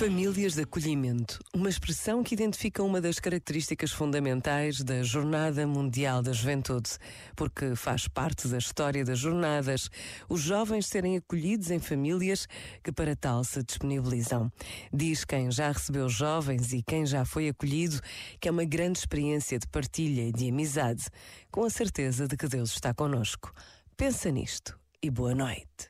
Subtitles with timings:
[0.00, 6.32] Famílias de acolhimento, uma expressão que identifica uma das características fundamentais da Jornada Mundial da
[6.32, 6.92] Juventude,
[7.36, 9.90] porque faz parte da história das jornadas
[10.26, 12.48] os jovens serem acolhidos em famílias
[12.82, 14.50] que para tal se disponibilizam.
[14.90, 18.00] Diz quem já recebeu jovens e quem já foi acolhido
[18.40, 21.04] que é uma grande experiência de partilha e de amizade,
[21.50, 23.52] com a certeza de que Deus está conosco.
[23.98, 25.89] Pensa nisto e boa noite.